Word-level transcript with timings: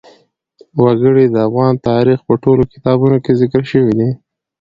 وګړي 0.83 1.25
د 1.29 1.35
افغان 1.47 1.73
تاریخ 1.89 2.19
په 2.27 2.33
ټولو 2.43 2.63
کتابونو 2.73 3.17
کې 3.23 3.37
ذکر 3.41 3.61
شوي 3.71 3.93
دي. 3.99 4.09